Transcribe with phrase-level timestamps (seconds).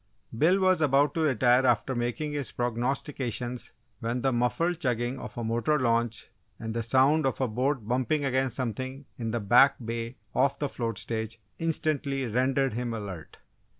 [0.35, 5.43] Bill was about to retire after making his prognostications when the muffled chugging of a
[5.43, 10.15] motor launch and the sound of a boat bumping against something in the back bay
[10.33, 13.37] off the float stage, instantly rendered him alert.